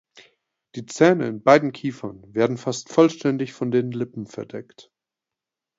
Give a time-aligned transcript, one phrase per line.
[0.73, 4.89] Die Zähne in beiden Kiefern werden fast vollständig von den Lippen verdeckt.